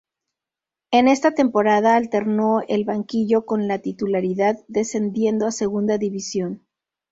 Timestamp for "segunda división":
5.51-6.65